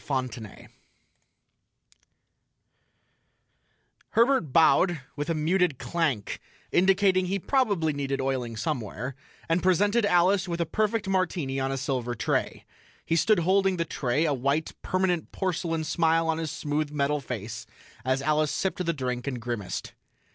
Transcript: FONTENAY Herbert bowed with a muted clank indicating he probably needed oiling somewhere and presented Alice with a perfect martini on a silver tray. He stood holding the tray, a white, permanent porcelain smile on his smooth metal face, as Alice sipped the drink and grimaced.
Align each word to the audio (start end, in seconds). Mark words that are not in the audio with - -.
FONTENAY 0.03 0.67
Herbert 4.09 4.51
bowed 4.51 4.99
with 5.15 5.29
a 5.29 5.35
muted 5.35 5.77
clank 5.77 6.39
indicating 6.71 7.27
he 7.27 7.37
probably 7.37 7.93
needed 7.93 8.19
oiling 8.19 8.57
somewhere 8.57 9.13
and 9.47 9.61
presented 9.61 10.03
Alice 10.07 10.47
with 10.47 10.59
a 10.59 10.65
perfect 10.65 11.07
martini 11.07 11.59
on 11.59 11.71
a 11.71 11.77
silver 11.77 12.15
tray. 12.15 12.65
He 13.05 13.15
stood 13.15 13.41
holding 13.41 13.77
the 13.77 13.85
tray, 13.85 14.25
a 14.25 14.33
white, 14.33 14.71
permanent 14.81 15.31
porcelain 15.31 15.83
smile 15.83 16.27
on 16.29 16.39
his 16.39 16.49
smooth 16.49 16.89
metal 16.89 17.21
face, 17.21 17.67
as 18.03 18.23
Alice 18.23 18.49
sipped 18.49 18.83
the 18.83 18.93
drink 18.93 19.27
and 19.27 19.39
grimaced. 19.39 19.93